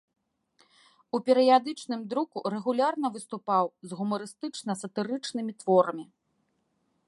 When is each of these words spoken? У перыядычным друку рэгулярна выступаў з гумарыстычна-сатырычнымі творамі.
У 1.17 1.19
перыядычным 1.27 2.01
друку 2.13 2.37
рэгулярна 2.53 3.07
выступаў 3.17 3.65
з 3.91 3.99
гумарыстычна-сатырычнымі 3.99 5.53
творамі. 5.61 6.05